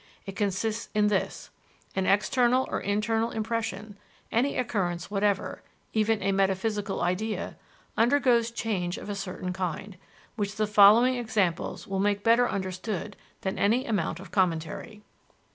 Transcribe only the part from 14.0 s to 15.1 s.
of commentary.